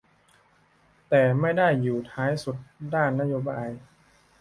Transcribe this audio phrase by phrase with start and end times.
[1.09, 2.55] แต่ไม่ได้อยู่ท้ายสุด
[2.93, 3.69] ด้านนโยบาย